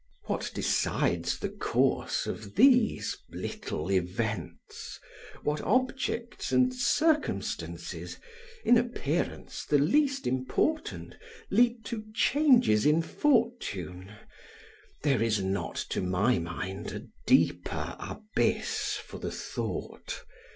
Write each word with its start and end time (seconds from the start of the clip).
What 0.25 0.49
decides 0.55 1.37
the 1.37 1.49
course 1.49 2.25
of 2.25 2.55
these 2.55 3.19
little 3.29 3.91
events, 3.91 4.99
what 5.43 5.61
objects 5.61 6.51
and 6.51 6.73
circumstances, 6.73 8.17
in 8.65 8.79
appearance 8.79 9.63
the 9.63 9.77
least 9.77 10.25
important, 10.25 11.17
lead 11.51 11.85
to 11.85 12.03
changes 12.15 12.83
in 12.87 13.03
fortune, 13.03 14.11
there 15.03 15.21
is 15.21 15.43
not, 15.43 15.75
to 15.89 16.01
my 16.01 16.39
mind, 16.39 16.91
a 16.93 17.05
deeper 17.27 17.95
abyss 17.99 18.95
for 19.05 19.19
the 19.19 19.29
thought. 19.31 20.23